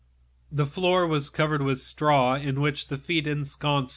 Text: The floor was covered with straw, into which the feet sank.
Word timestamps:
The 0.51 0.65
floor 0.65 1.05
was 1.05 1.29
covered 1.29 1.61
with 1.61 1.79
straw, 1.79 2.33
into 2.33 2.59
which 2.59 2.87
the 2.87 2.97
feet 2.97 3.27
sank. 3.45 3.89